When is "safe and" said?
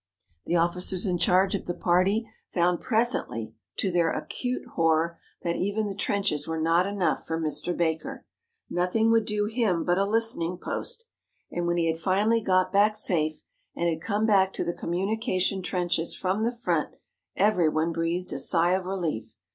12.95-13.87